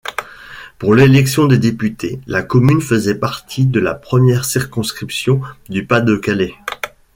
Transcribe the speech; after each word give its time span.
Pour 0.79 0.95
l'élection 0.95 1.45
des 1.45 1.59
députés, 1.59 2.19
la 2.25 2.41
commune 2.41 2.81
faisait 2.81 3.13
partie 3.13 3.67
de 3.67 3.79
la 3.79 3.93
première 3.93 4.45
circonscription 4.45 5.41
du 5.69 5.85
Pas-de-Calais. 5.85 6.55